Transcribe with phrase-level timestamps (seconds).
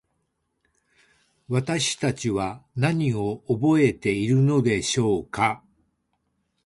[1.47, 5.63] 私たちは何を覚えているのでしょうか。